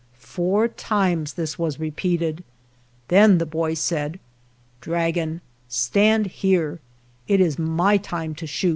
[0.17, 2.43] Four times this was repeated,
[3.09, 4.19] then the boy said,
[4.81, 6.79] "Dragon, stand here;
[7.27, 8.69] it is my time to shoot."